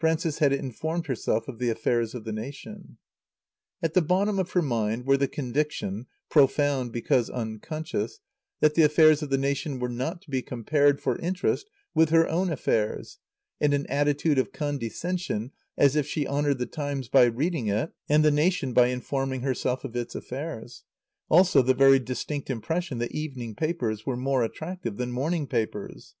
[0.00, 2.98] Frances had informed herself of the affairs of the nation.
[3.80, 8.18] At the bottom of her mind was the conviction (profound, because unconscious)
[8.58, 12.26] that the affairs of the nation were not to be compared for interest with her
[12.28, 13.18] own affairs,
[13.60, 18.24] and an attitude of condescension, as if she honoured the Times by reading it and
[18.24, 20.82] the nation by informing herself of its affairs;
[21.28, 26.16] also the very distinct impression that evening papers were more attractive than morning papers.